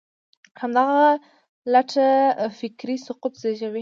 [0.61, 1.01] همدغه
[1.73, 2.07] لټه
[2.59, 3.69] فکري سقوط زېږوي.